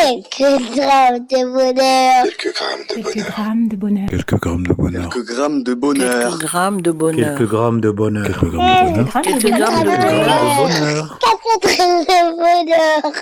[0.00, 2.24] Quelques grammes de bonheur.
[2.24, 3.30] Quelques grammes de Quelques bonheur.
[3.30, 4.08] grammes de bonheur.
[4.10, 5.08] Quelques grammes de bonheur.
[5.08, 6.36] Quelques grammes de bonheur.
[6.36, 7.32] Quelques grammes de bonheur.
[7.32, 8.26] Quelques grammes de bonheur.
[8.26, 9.06] Quelques grammes de bonheur.
[9.06, 9.58] Grammes de Quelques bonheur.
[9.58, 10.58] grammes de Quelques grammes de bonheur.
[10.58, 11.18] bonheur.
[11.18, 13.12] Quatre grammes de bonheur.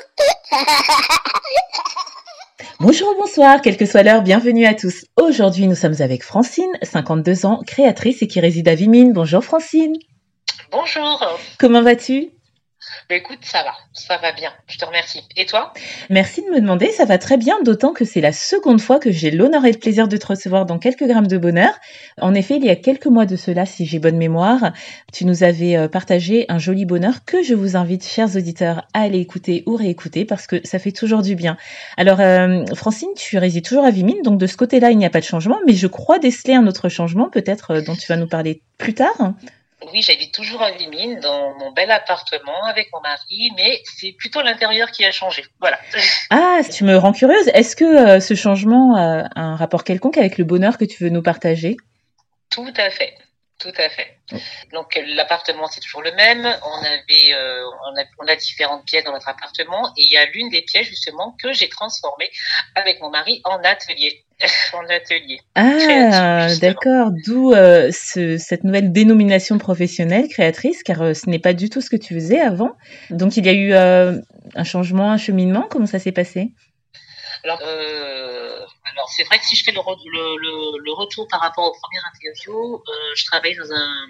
[2.80, 5.04] Bonjour, bonsoir, quelle que soit l'heure, bienvenue à tous.
[5.20, 9.12] Aujourd'hui, nous sommes avec Francine, 52 ans, créatrice et qui réside à Vimine.
[9.12, 9.94] Bonjour Francine,
[10.72, 11.38] Bonjour.
[11.58, 12.30] comment vas-tu
[13.08, 14.52] Bah écoute, ça va, ça va bien.
[14.66, 15.22] Je te remercie.
[15.36, 15.72] Et toi?
[16.10, 19.10] Merci de me demander, ça va très bien, d'autant que c'est la seconde fois que
[19.10, 21.72] j'ai l'honneur et le plaisir de te recevoir dans quelques grammes de bonheur.
[22.20, 24.72] En effet, il y a quelques mois de cela, si j'ai bonne mémoire,
[25.12, 29.02] tu nous avais euh, partagé un joli bonheur que je vous invite, chers auditeurs, à
[29.02, 31.56] aller écouter ou réécouter parce que ça fait toujours du bien.
[31.96, 35.10] Alors, euh, Francine, tu résides toujours à Vimine, donc de ce côté-là, il n'y a
[35.10, 38.16] pas de changement, mais je crois déceler un autre changement, peut-être euh, dont tu vas
[38.16, 39.34] nous parler plus tard.
[39.92, 44.40] Oui, j'habite toujours à Vimine, dans mon bel appartement avec mon mari, mais c'est plutôt
[44.42, 45.44] l'intérieur qui a changé.
[45.60, 45.78] Voilà.
[46.30, 47.48] Ah, tu me rends curieuse.
[47.48, 51.10] Est-ce que euh, ce changement a un rapport quelconque avec le bonheur que tu veux
[51.10, 51.76] nous partager?
[52.50, 53.14] Tout à fait.
[53.58, 54.18] Tout à fait.
[54.72, 56.40] Donc euh, l'appartement c'est toujours le même.
[56.40, 60.16] On avait, euh, on, a, on a différentes pièces dans notre appartement et il y
[60.16, 62.28] a l'une des pièces justement que j'ai transformée
[62.74, 64.24] avec mon mari en atelier.
[64.74, 65.40] en atelier.
[65.54, 67.10] Ah, d'accord.
[67.24, 71.80] D'où euh, ce- cette nouvelle dénomination professionnelle, créatrice, car euh, ce n'est pas du tout
[71.80, 72.72] ce que tu faisais avant.
[73.10, 74.20] Donc il y a eu euh,
[74.54, 75.66] un changement, un cheminement.
[75.70, 76.52] Comment ça s'est passé?
[77.44, 81.40] Alors, alors c'est vrai que si je fais le, re- le, le, le retour par
[81.40, 82.82] rapport aux premières interviews,
[83.16, 84.06] je travaillais dans un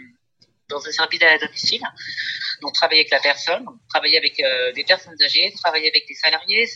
[0.68, 1.82] dans un service à domicile,
[2.62, 6.66] donc travailler avec la personne, travailler avec euh, des personnes âgées, travailler avec des salariés.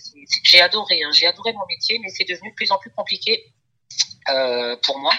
[0.44, 3.52] J'ai adoré, hein, j'ai adoré mon métier, mais c'est devenu de plus en plus compliqué
[4.28, 5.14] euh, pour moi.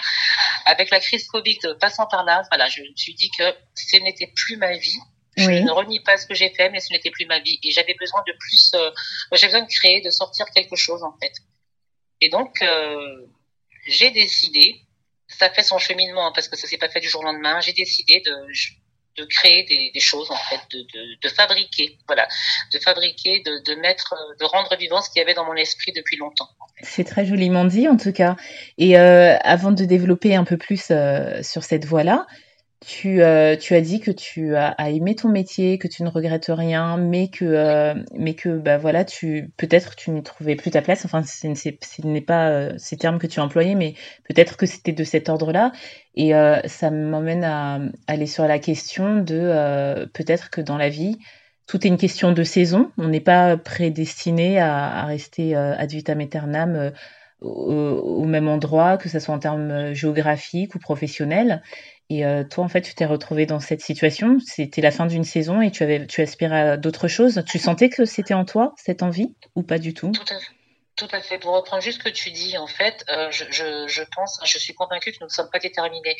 [0.66, 4.32] Avec la crise Covid passant par là, voilà, je me suis dit que ce n'était
[4.36, 4.98] plus ma vie.
[5.36, 5.62] Je Oui.
[5.62, 7.58] ne renie pas ce que j'ai fait, mais ce n'était plus ma vie.
[7.64, 8.90] Et j'avais besoin de plus, euh,
[9.32, 11.32] j'avais besoin de créer, de sortir quelque chose, en fait.
[12.20, 13.26] Et donc, euh,
[13.86, 14.82] j'ai décidé,
[15.30, 17.60] ça fait son cheminement, hein, parce que ça s'est pas fait du jour au lendemain,
[17.60, 18.32] j'ai décidé de,
[19.16, 20.84] de créer des, choses, en fait, de,
[21.22, 22.26] de, fabriquer, voilà,
[22.72, 26.16] de fabriquer, de, mettre, de rendre vivant ce qu'il y avait dans mon esprit depuis
[26.16, 26.48] longtemps.
[26.82, 28.36] C'est très joliment dit en tout cas.
[28.78, 32.26] Et euh, avant de développer un peu plus euh, sur cette voie-là,
[32.80, 36.48] tu, euh, tu as dit que tu as, aimé ton métier, que tu ne regrettes
[36.48, 40.80] rien, mais que, euh, mais que bah, voilà, tu peut-être tu n'y trouvais plus ta
[40.80, 41.04] place.
[41.04, 43.94] Enfin, ce n'est pas euh, ces termes que tu as employés, mais
[44.26, 45.72] peut-être que c'était de cet ordre-là.
[46.14, 46.32] Et
[46.66, 51.18] ça m'emmène à aller sur la question de peut-être que dans la vie,
[51.66, 52.90] tout est une question de saison.
[52.98, 56.92] On n'est pas prédestiné à, rester ad vitam aeternam
[57.40, 61.62] au, au même endroit, que ce soit en termes géographiques ou professionnels.
[62.10, 64.38] Et euh, toi, en fait, tu t'es retrouvé dans cette situation.
[64.44, 67.42] C'était la fin d'une saison et tu avais, tu aspirais à d'autres choses.
[67.46, 70.10] Tu sentais que c'était en toi cette envie ou pas du tout?
[70.96, 71.38] Tout à fait.
[71.38, 74.74] Pour reprendre juste ce que tu dis, en fait, euh, je, je, pense, je suis
[74.74, 76.16] convaincue que nous ne sommes pas déterminés.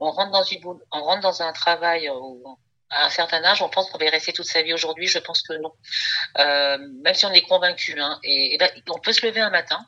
[0.00, 2.42] On rentre dans une boule, on rentre dans un travail où,
[2.88, 4.72] à un certain âge, on pense qu'on va y rester toute sa vie.
[4.72, 5.72] Aujourd'hui, je pense que non.
[6.38, 9.50] Euh, même si on est convaincu, hein, et, et ben, on peut se lever un
[9.50, 9.78] matin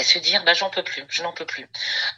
[0.00, 1.68] et se dire, bah, j'en peux plus, je n'en peux plus.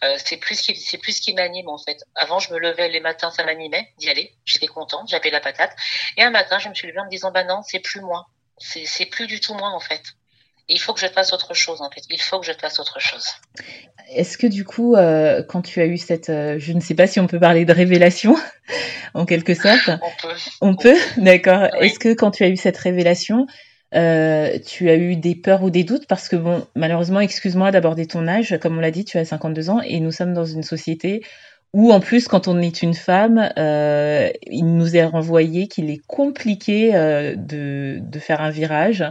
[0.05, 1.99] Euh, c'est plus ce qui, c'est plus ce qui m'anime en fait.
[2.15, 4.33] Avant, je me levais les matins, ça m'animait d'y aller.
[4.45, 5.73] J'étais contente, j'avais la patate.
[6.17, 8.29] Et un matin, je me suis levée en me disant, bah non, c'est plus moi.
[8.59, 10.03] C'est, c'est plus du tout moi en fait.
[10.69, 12.03] Il faut que je fasse autre chose en fait.
[12.09, 13.27] Il faut que je fasse autre chose.
[14.11, 17.09] Est-ce que du coup, euh, quand tu as eu cette, euh, je ne sais pas
[17.09, 18.37] si on peut parler de révélation,
[19.15, 20.35] en quelque sorte, On peut.
[20.61, 21.69] on peut, d'accord.
[21.81, 21.87] Oui.
[21.87, 23.47] Est-ce que quand tu as eu cette révélation,
[23.95, 28.07] euh, tu as eu des peurs ou des doutes Parce que bon, malheureusement, excuse-moi d'aborder
[28.07, 30.63] ton âge, comme on l'a dit, tu as 52 ans et nous sommes dans une
[30.63, 31.23] société
[31.75, 36.03] où en plus, quand on est une femme, euh, il nous est renvoyé qu'il est
[36.07, 39.05] compliqué euh, de, de faire un virage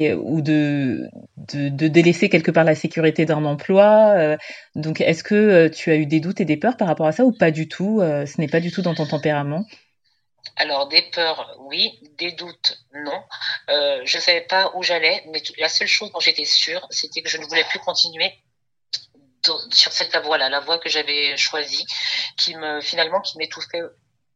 [0.00, 4.14] ou de, de, de délaisser quelque part la sécurité d'un emploi.
[4.16, 4.36] euh.
[4.74, 7.12] donc, est-ce que euh, tu as eu des doutes et des peurs par rapport à
[7.12, 8.00] ça ou pas du tout?
[8.02, 9.64] Ce n'est pas du tout dans ton tempérament
[10.56, 11.98] Alors des peurs, oui.
[12.18, 13.22] Des doutes, non.
[13.70, 17.28] Euh, je savais pas où j'allais, mais la seule chose dont j'étais sûre, c'était que
[17.28, 18.32] je ne voulais plus continuer
[19.72, 21.86] sur cette voie-là, la voie que j'avais choisie,
[22.36, 23.82] qui me finalement qui m'étouffait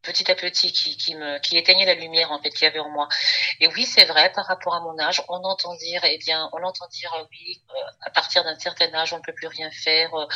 [0.03, 2.79] petit à petit, qui, qui me qui éteignait la lumière en fait qu'il y avait
[2.79, 3.07] en moi.
[3.59, 6.61] Et oui, c'est vrai, par rapport à mon âge, on entend dire, eh bien, on
[6.63, 9.71] entend dire euh, oui, euh, à partir d'un certain âge, on ne peut plus rien
[9.71, 10.27] faire, euh,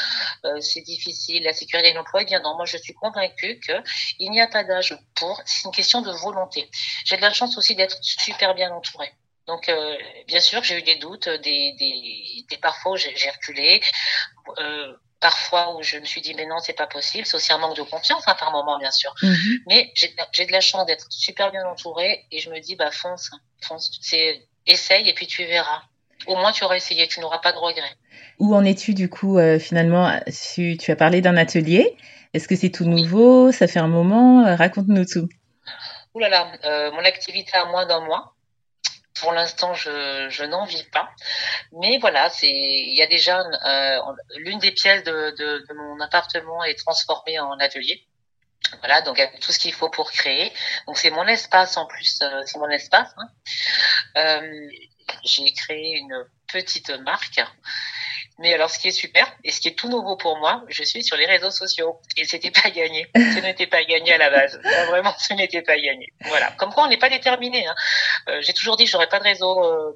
[0.45, 2.21] euh, c'est difficile, la sécurité de l'emploi.
[2.23, 3.73] Eh bien non, moi je suis convaincue que
[4.19, 6.69] il n'y a pas d'âge pour, c'est une question de volonté.
[7.05, 9.13] J'ai de la chance aussi d'être super bien entourée.
[9.47, 9.97] Donc, euh,
[10.27, 13.81] bien sûr, j'ai eu des doutes, des, des, des parfois j'ai reculé,
[14.57, 17.25] euh, parfois où je me suis dit mais non, c'est pas possible.
[17.25, 19.13] C'est aussi un manque de confiance hein, par moment, bien sûr.
[19.21, 19.59] Mhm.
[19.67, 22.91] Mais j'ai j'ai de la chance d'être super bien entourée et je me dis bah
[22.91, 23.31] fonce,
[23.61, 25.81] fonce, c'est essaye et puis tu verras.
[26.25, 27.95] Au moins, tu auras essayé, tu n'auras pas de regrets.
[28.39, 30.19] Où en es-tu du coup euh, finalement?
[30.55, 31.95] Tu, tu, as parlé d'un atelier.
[32.33, 33.51] Est-ce que c'est tout nouveau?
[33.51, 34.43] Ça fait un moment?
[34.55, 35.29] Raconte-nous tout.
[36.13, 38.35] Ouh là là, euh, mon activité a moins d'un mois.
[39.21, 41.09] Pour l'instant, je, je n'en vis pas.
[41.71, 43.99] Mais voilà, c'est il y a déjà euh,
[44.35, 48.05] l'une des pièces de, de, de, mon appartement est transformée en atelier.
[48.79, 50.51] Voilà, donc avec tout ce qu'il faut pour créer.
[50.87, 53.09] Donc c'est mon espace en plus, euh, c'est mon espace.
[53.17, 53.29] Hein.
[54.17, 54.69] Euh,
[55.23, 57.39] j'ai créé une petite marque
[58.39, 60.83] mais alors, ce qui est super et ce qui est tout nouveau pour moi, je
[60.83, 63.07] suis sur les réseaux sociaux et c'était pas gagné.
[63.15, 64.59] Ce n'était pas gagné à la base.
[64.89, 66.13] vraiment, ce n'était pas gagné.
[66.25, 66.51] Voilà.
[66.57, 67.65] Comme quoi, on n'est pas déterminé.
[67.65, 67.75] Hein.
[68.29, 69.95] Euh, J'ai toujours dit que j'aurais pas de réseau, euh,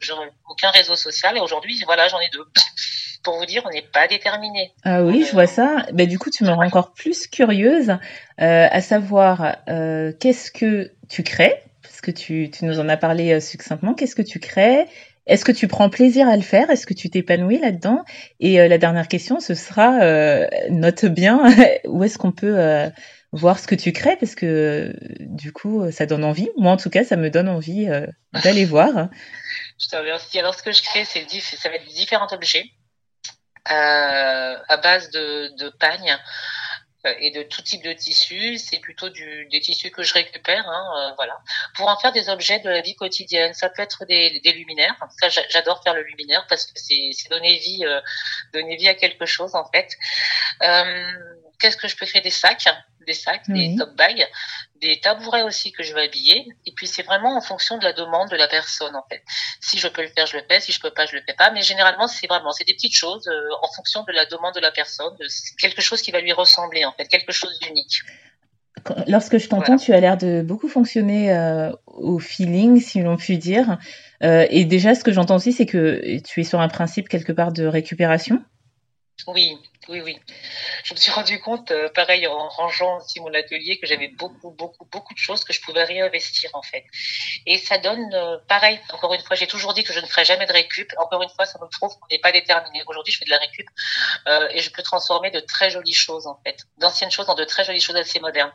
[0.00, 2.44] j'aurais aucun réseau social et aujourd'hui, voilà, j'en ai deux.
[3.22, 4.72] pour vous dire, on n'est pas déterminé.
[4.84, 5.84] Ah oui, je vois ça.
[5.92, 10.92] Ben, du coup, tu me rends encore plus curieuse, euh, à savoir euh, qu'est-ce que
[11.08, 11.62] tu crées?
[11.82, 13.94] Parce que tu, tu nous en as parlé succinctement.
[13.94, 14.86] Qu'est-ce que tu crées?
[15.26, 16.70] Est-ce que tu prends plaisir à le faire?
[16.70, 18.04] Est-ce que tu t'épanouis là-dedans?
[18.40, 21.42] Et euh, la dernière question, ce sera, euh, note bien,
[21.84, 22.88] où est-ce qu'on peut euh,
[23.32, 24.16] voir ce que tu crées?
[24.16, 26.48] Parce que du coup, ça donne envie.
[26.56, 27.88] Moi, en tout cas, ça me donne envie
[28.42, 29.08] d'aller voir.
[29.78, 30.38] Je te remercie.
[30.38, 32.64] Alors, ce que je crée, c'est ça va être différents objets
[33.66, 36.16] à base de, de pagnes euh,
[37.18, 38.58] et de tout type de tissus.
[38.58, 41.38] C'est plutôt du, des tissus que je récupère, hein, euh, voilà,
[41.76, 43.54] pour en faire des objets de la vie quotidienne.
[43.54, 44.96] Ça peut être des, des luminaires.
[45.20, 48.00] Ça, j'adore faire le luminaire parce que c'est donner vie, euh,
[48.52, 49.96] donner vie à quelque chose en fait.
[50.62, 51.12] Euh,
[51.60, 52.66] Qu'est-ce que je peux créer des sacs,
[53.06, 54.26] des sacs, des top bags,
[54.80, 56.46] des tabourets aussi que je vais habiller.
[56.66, 59.22] Et puis c'est vraiment en fonction de la demande de la personne en fait.
[59.60, 60.60] Si je peux le faire, je le fais.
[60.60, 61.50] Si je peux pas, je le fais pas.
[61.50, 64.60] Mais généralement c'est vraiment c'est des petites choses euh, en fonction de la demande de
[64.60, 65.16] la personne,
[65.58, 68.02] quelque chose qui va lui ressembler en fait, quelque chose d'unique.
[69.06, 69.82] Lorsque je t'entends, voilà.
[69.82, 73.78] tu as l'air de beaucoup fonctionner euh, au feeling, si l'on peut dire.
[74.22, 77.32] Euh, et déjà, ce que j'entends aussi, c'est que tu es sur un principe quelque
[77.32, 78.42] part de récupération.
[79.26, 80.18] Oui, oui, oui.
[80.84, 84.50] Je me suis rendu compte, euh, pareil, en rangeant aussi mon atelier, que j'avais beaucoup,
[84.50, 86.84] beaucoup, beaucoup de choses que je pouvais réinvestir, en fait.
[87.46, 90.24] Et ça donne, euh, pareil, encore une fois, j'ai toujours dit que je ne ferai
[90.24, 90.92] jamais de récup.
[90.98, 92.82] Encore une fois, ça me prouve qu'on n'est pas déterminé.
[92.86, 93.66] Aujourd'hui, je fais de la récup
[94.28, 96.58] euh, et je peux transformer de très jolies choses, en fait.
[96.78, 98.52] D'anciennes choses en de très jolies choses assez modernes.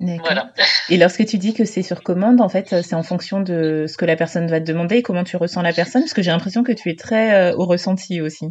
[0.00, 0.52] Voilà.
[0.90, 3.96] Et lorsque tu dis que c'est sur commande, en fait, c'est en fonction de ce
[3.96, 6.32] que la personne va te demander et comment tu ressens la personne, parce que j'ai
[6.32, 8.46] l'impression que tu es très au ressenti aussi.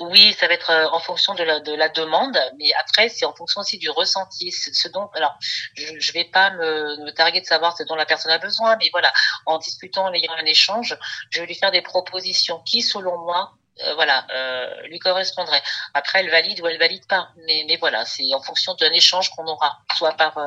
[0.00, 3.24] Oui, ça va être euh, en fonction de la, de la demande, mais après c'est
[3.24, 4.50] en fonction aussi du ressenti.
[4.50, 5.36] Ce dont, alors,
[5.74, 8.88] je, je vais pas me, targuer de savoir ce dont la personne a besoin, mais
[8.92, 9.12] voilà,
[9.46, 10.98] en discutant, en ayant un échange,
[11.30, 13.52] je vais lui faire des propositions qui, selon moi,
[13.84, 15.62] euh, voilà, euh, lui correspondrait.
[15.94, 19.30] Après, elle valide ou elle valide pas, mais, mais voilà, c'est en fonction d'un échange
[19.30, 20.38] qu'on aura, soit par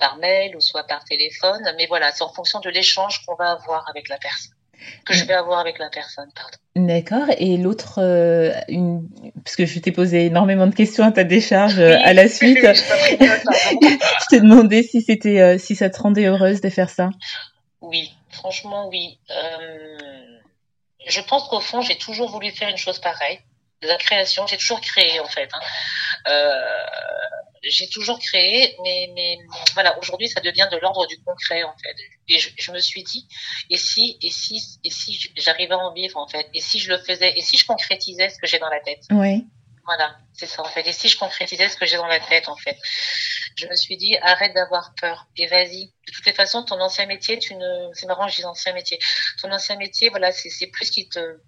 [0.00, 3.52] par mail ou soit par téléphone, mais voilà, c'est en fonction de l'échange qu'on va
[3.52, 4.57] avoir avec la personne
[5.04, 6.30] que je vais avoir avec la personne.
[6.76, 7.26] D'accord.
[7.38, 9.08] Et l'autre, euh, une...
[9.44, 11.92] parce que je t'ai posé énormément de questions à ta décharge oui.
[11.92, 12.58] à la suite.
[12.64, 17.10] je t'ai demandé si c'était, euh, si ça te rendait heureuse de faire ça.
[17.80, 19.18] Oui, franchement, oui.
[19.30, 20.38] Euh,
[21.06, 23.40] je pense qu'au fond, j'ai toujours voulu faire une chose pareille.
[23.82, 25.48] La création, j'ai toujours créé en fait.
[25.54, 25.60] Hein.
[27.62, 29.38] J'ai toujours créé, mais, mais
[29.74, 31.96] voilà, aujourd'hui, ça devient de l'ordre du concret, en fait.
[32.28, 33.26] Et je, je, me suis dit,
[33.70, 36.90] et si, et si, et si j'arrivais à en vivre, en fait, et si je
[36.90, 39.02] le faisais, et si je concrétisais ce que j'ai dans la tête?
[39.10, 39.46] Oui.
[39.84, 40.86] Voilà, c'est ça, en fait.
[40.86, 42.76] Et si je concrétisais ce que j'ai dans la tête, en fait?
[43.56, 45.86] Je me suis dit, arrête d'avoir peur, et vas-y.
[45.86, 48.98] De toutes les façons, ton ancien métier, tu ne, c'est marrant, je dis ancien métier.
[49.40, 51.40] Ton ancien métier, voilà, c'est plus qui te,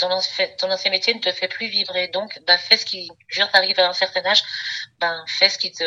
[0.00, 2.08] ton ancien, ton ancien métier ne te fait plus vibrer.
[2.08, 4.42] Donc, bah, fais ce qui, je veux t'arrives à un certain âge,
[4.98, 5.84] ben, fais ce qui te,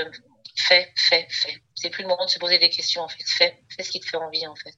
[0.56, 1.58] fais, fais, fais.
[1.76, 3.24] C'est plus le moment de se poser des questions, en fait.
[3.26, 4.76] Fais, fais ce qui te fait envie, en fait.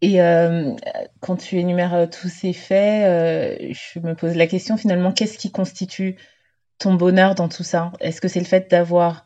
[0.00, 0.74] Et euh,
[1.20, 5.38] quand tu énumères euh, tous ces faits, euh, je me pose la question finalement, qu'est-ce
[5.38, 6.16] qui constitue
[6.78, 7.92] ton bonheur dans tout ça?
[8.00, 9.24] Est-ce que c'est le fait d'avoir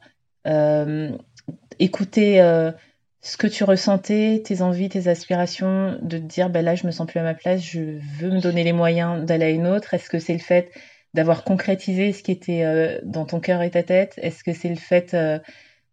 [1.81, 2.41] écouté
[3.27, 6.93] ce que tu ressentais, tes envies, tes aspirations, de te dire bah là je me
[6.93, 7.81] sens plus à ma place, je
[8.21, 9.95] veux me donner les moyens d'aller à une autre.
[9.95, 10.71] Est-ce que c'est le fait
[11.13, 14.15] d'avoir concrétisé ce qui était euh, dans ton cœur et ta tête?
[14.19, 15.41] Est-ce que c'est le fait, euh,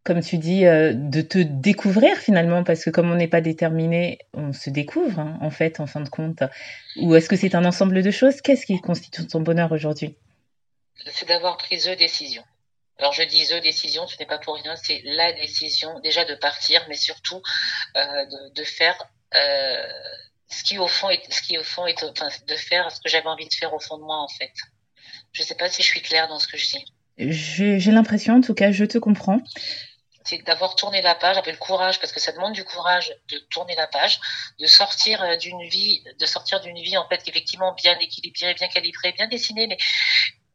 [0.03, 2.63] comme tu dis, euh, de te découvrir finalement?
[2.63, 6.01] Parce que comme on n'est pas déterminé, on se découvre hein, en fait, en fin
[6.01, 6.43] de compte.
[7.01, 8.41] Ou est-ce que c'est un ensemble de choses?
[8.41, 10.15] Qu'est-ce qui constitue ton bonheur aujourd'hui?
[11.07, 12.43] C'est d'avoir pris the décision.
[12.99, 16.35] Alors je dis the décision, ce n'est pas pour rien, c'est la décision déjà de
[16.35, 17.41] partir, mais surtout
[17.97, 18.95] euh, de, de, faire
[19.35, 19.87] euh,
[20.47, 23.09] ce qui au fond est, ce qui au fond est, enfin, de faire ce que
[23.09, 24.53] j'avais envie de faire au fond de moi en fait.
[25.31, 26.85] Je ne sais pas si je suis claire dans ce que je dis.
[27.17, 29.39] J'ai l'impression, en tout cas, je te comprends.
[30.23, 33.37] c'est d'avoir tourné la page, avec le courage, parce que ça demande du courage de
[33.49, 34.19] tourner la page,
[34.59, 38.67] de sortir euh, d'une vie, de sortir d'une vie en fait effectivement bien équilibrée, bien
[38.67, 39.67] calibrée, bien dessinée.
[39.67, 39.77] Mais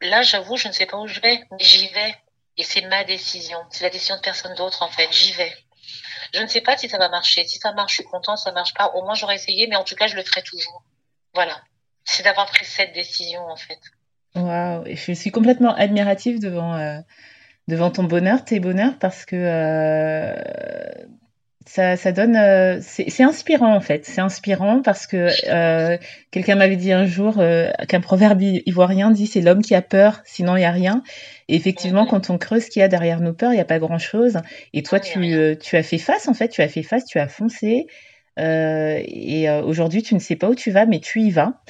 [0.01, 2.15] là, j'avoue, je ne sais pas où je vais, mais j'y vais.
[2.59, 3.59] Et c'est ma décision.
[3.71, 5.09] C'est la décision de personne d'autre en fait.
[5.13, 5.53] J'y vais.
[6.35, 7.45] Je ne sais pas si ça va marcher.
[7.47, 8.39] Si ça marche, je suis contente.
[8.39, 10.43] Si ça marche pas, au moins j'aurais essayé, mais en tout cas, je le ferai
[10.43, 10.83] toujours.
[11.35, 11.57] Voilà.
[12.05, 13.79] C'est d'avoir pris cette décision en fait.
[14.35, 16.99] Waouh, je suis complètement admirative devant, euh,
[17.67, 20.35] devant ton bonheur, tes bonheurs, parce que euh,
[21.69, 22.35] ça, ça donne.
[22.35, 24.07] euh, c'est inspirant en fait.
[24.07, 25.99] C'est inspirant parce que euh,
[26.31, 30.23] quelqu'un m'avait dit un jour euh, qu'un proverbe ivoirien dit c'est l'homme qui a peur,
[30.25, 31.03] sinon il n'y a rien.
[31.49, 33.67] Et effectivement, quand on creuse ce qu'il y a derrière nos peurs, il n'y a
[33.67, 34.39] pas grand-chose.
[34.73, 35.37] Et toi, tu,
[35.73, 37.87] as fait face en fait, tu as fait face, tu as foncé.
[38.39, 41.61] Et aujourd'hui, tu ne sais pas où tu vas, mais tu y vas.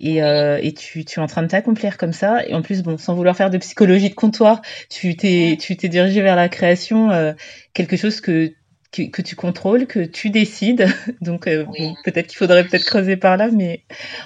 [0.00, 2.46] Et, euh, et tu, tu es en train de t'accomplir comme ça.
[2.46, 5.88] Et en plus, bon, sans vouloir faire de psychologie de comptoir, tu t'es, tu t'es
[5.88, 7.32] dirigé vers la création, euh,
[7.74, 8.52] quelque chose que,
[8.92, 10.86] que, que tu contrôles, que tu décides.
[11.20, 11.78] Donc, euh, Oui.
[11.78, 13.84] bon, peut-être qu'il faudrait peut-être creuser par là, mais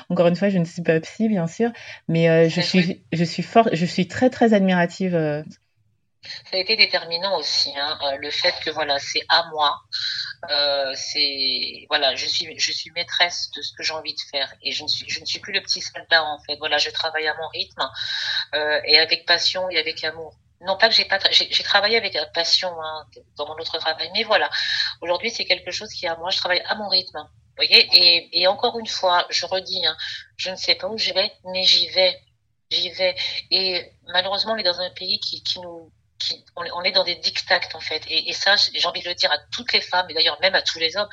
[0.08, 1.70] encore une fois, je ne suis pas psy, bien sûr.
[2.08, 5.14] Mais euh, je suis, je suis fort, je suis très, très admirative.
[5.14, 5.42] euh,
[6.50, 9.76] Ça a été déterminant aussi, hein, le fait que voilà, c'est à moi.
[10.94, 14.72] C'est voilà, je suis je suis maîtresse de ce que j'ai envie de faire et
[14.72, 16.56] je ne suis je ne suis plus le petit soldat en fait.
[16.58, 17.82] Voilà, je travaille à mon rythme
[18.86, 20.36] et avec passion et avec amour.
[20.64, 24.22] Non pas que j'ai pas j'ai travaillé avec passion hein, dans mon autre travail, mais
[24.22, 24.48] voilà,
[25.00, 26.30] aujourd'hui c'est quelque chose qui à moi.
[26.30, 27.28] Je travaille à mon rythme.
[27.56, 29.96] Voyez et, et encore une fois, je redis, hein,
[30.36, 32.18] je ne sais pas où je vais, mais j'y vais,
[32.70, 33.14] j'y vais.
[33.50, 36.92] Et malheureusement, on est dans un pays qui, qui nous qui, on, est- on est
[36.92, 38.02] dans des dictats en fait.
[38.08, 40.54] Et, et ça, j'ai envie de le dire à toutes les femmes, et d'ailleurs même
[40.54, 41.08] à tous les hommes,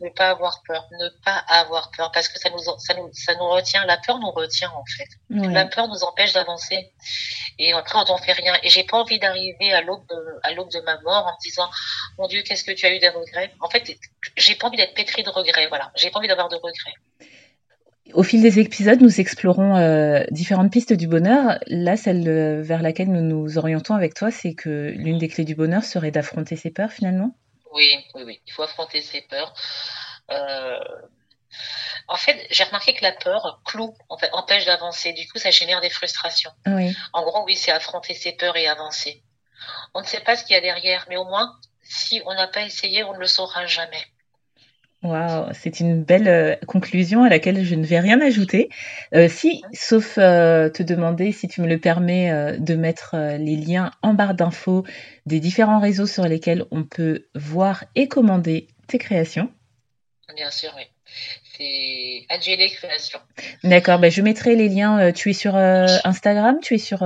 [0.00, 3.34] ne pas avoir peur, ne pas avoir peur, parce que ça nous, ça nous, ça
[3.34, 5.08] nous retient, la peur nous retient en fait.
[5.52, 6.92] La peur nous empêche d'avancer.
[7.58, 8.54] Et après, on n'en fait rien.
[8.62, 11.42] Et j'ai pas envie d'arriver à l'aube de, à l'aube de ma mort en me
[11.42, 11.68] disant,
[12.18, 13.52] mon Dieu, qu'est-ce que tu as eu des regrets?
[13.60, 13.84] En fait,
[14.36, 15.90] j'ai pas envie d'être pétri de regrets, voilà.
[15.96, 16.94] J'ai pas envie d'avoir de regrets.
[18.14, 21.58] Au fil des épisodes, nous explorons euh, différentes pistes du bonheur.
[21.66, 25.44] Là, celle euh, vers laquelle nous nous orientons avec toi, c'est que l'une des clés
[25.44, 27.34] du bonheur serait d'affronter ses peurs finalement.
[27.72, 28.40] Oui, oui, oui.
[28.46, 29.54] Il faut affronter ses peurs.
[30.30, 30.78] Euh,
[32.08, 35.12] En fait, j'ai remarqué que la peur cloue, en fait, empêche d'avancer.
[35.12, 36.50] Du coup, ça génère des frustrations.
[36.66, 36.94] Oui.
[37.12, 39.22] En gros, oui, c'est affronter ses peurs et avancer.
[39.94, 42.48] On ne sait pas ce qu'il y a derrière, mais au moins, si on n'a
[42.48, 44.02] pas essayé, on ne le saura jamais.
[45.02, 48.68] Waouh, c'est une belle euh, conclusion à laquelle je ne vais rien ajouter.
[49.14, 53.90] Euh, si, sauf euh, te demander, si tu me le permets, de mettre les liens
[54.02, 54.84] en barre d'infos
[55.26, 59.50] des différents réseaux sur lesquels on peut voir et commander tes créations.
[60.36, 60.84] Bien sûr, oui.
[61.56, 63.18] C'est Adjélé Création.
[63.64, 65.12] D'accord, ben je mettrai les liens.
[65.12, 67.00] tu es sur Instagram Tu es sur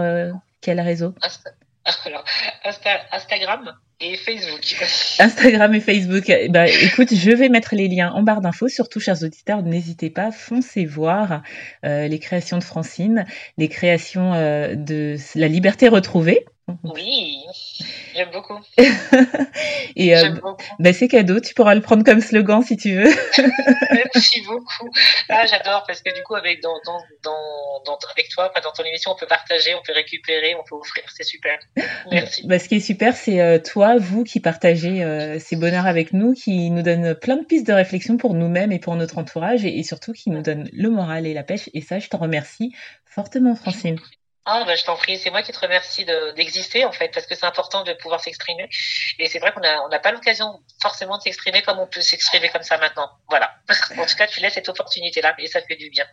[0.60, 1.14] quel réseau?
[1.22, 1.54] Insta-
[2.04, 2.24] Alors,
[2.64, 4.76] Insta- Instagram et Facebook.
[5.18, 6.24] Instagram et Facebook.
[6.28, 8.68] Eh Ben, écoute, je vais mettre les liens en barre d'infos.
[8.68, 11.42] Surtout, chers auditeurs, n'hésitez pas, foncez voir
[11.84, 13.24] euh, les créations de Francine,
[13.56, 16.44] les créations euh, de la liberté retrouvée.
[16.82, 17.44] Oui,
[18.16, 18.58] j'aime beaucoup.
[19.96, 20.56] Et euh, J'aime beaucoup.
[20.78, 23.10] ben, c'est cadeau, tu pourras le prendre comme slogan si tu veux.
[23.92, 24.90] Merci beaucoup.
[25.28, 28.84] Ah, j'adore parce que du coup, avec, dans, dans, dans, dans- avec toi, dans ton
[28.84, 31.04] émission, on peut partager, on peut récupérer, on peut offrir.
[31.14, 31.58] C'est super.
[32.10, 32.46] Merci.
[32.46, 36.12] Ben, ce qui est super, c'est euh, toi, vous qui partagez euh, ces bonheurs avec
[36.12, 39.64] nous, qui nous donne plein de pistes de réflexion pour nous-mêmes et pour notre entourage,
[39.64, 41.70] et, et surtout qui nous donne le moral et la pêche.
[41.74, 43.96] Et ça, je t'en remercie fortement, Francine.
[44.48, 45.18] Ah, bah, je t'en prie.
[45.18, 48.20] C'est moi qui te remercie de- d'exister, en fait, parce que c'est important de pouvoir
[48.20, 48.68] s'exprimer.
[49.18, 52.00] Et c'est vrai qu'on a, on n'a pas l'occasion forcément de s'exprimer comme on peut
[52.00, 53.10] s'exprimer comme ça maintenant.
[53.28, 53.50] Voilà.
[53.98, 56.04] En tout cas, tu laisses cette opportunité-là et ça fait du bien.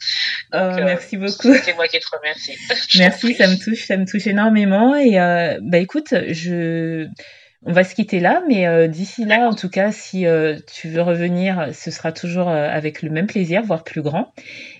[0.51, 1.53] Oh, euh, merci beaucoup.
[1.63, 2.57] C'est moi qui te remercie.
[2.97, 4.95] Merci, ça me touche, ça me touche énormément.
[4.95, 7.07] Et euh, bah écoute, je,
[7.65, 10.89] on va se quitter là, mais euh, d'ici là, en tout cas, si euh, tu
[10.89, 14.33] veux revenir, ce sera toujours euh, avec le même plaisir, voire plus grand.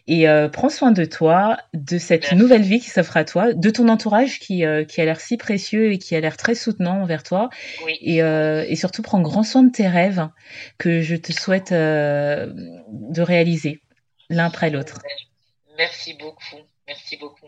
[0.07, 2.35] Et euh, prends soin de toi, de cette Merci.
[2.35, 5.37] nouvelle vie qui s'offre à toi, de ton entourage qui, euh, qui a l'air si
[5.37, 7.49] précieux et qui a l'air très soutenant envers toi.
[7.85, 7.97] Oui.
[8.01, 10.27] Et, euh, et surtout, prends grand soin de tes rêves
[10.77, 12.51] que je te souhaite euh,
[12.89, 13.79] de réaliser
[14.29, 14.99] l'un après l'autre.
[15.77, 16.61] Merci beaucoup.
[16.87, 17.47] Merci beaucoup.